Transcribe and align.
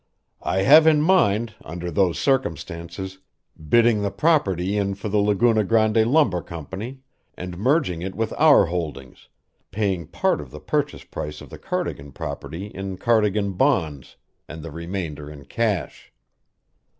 "I 0.41 0.63
have 0.63 0.87
in 0.87 0.99
mind, 1.03 1.53
under 1.63 1.91
those 1.91 2.17
circumstances, 2.17 3.19
bidding 3.69 4.01
the 4.01 4.09
property 4.09 4.75
in 4.75 4.95
for 4.95 5.09
the 5.09 5.19
Laguna 5.19 5.63
Grande 5.63 6.07
Lumber 6.07 6.41
Company 6.41 7.01
and 7.35 7.55
merging 7.55 8.01
it 8.01 8.15
with 8.15 8.33
our 8.39 8.65
holdings, 8.65 9.29
paying 9.69 10.07
part 10.07 10.41
of 10.41 10.49
the 10.49 10.59
purchase 10.59 11.03
price 11.03 11.39
of 11.39 11.51
the 11.51 11.59
Cardigan 11.59 12.13
property 12.13 12.65
in 12.65 12.97
Cardigan 12.97 13.53
bonds, 13.53 14.15
and 14.49 14.63
the 14.63 14.71
remainder 14.71 15.29
in 15.29 15.45
cash." 15.45 16.11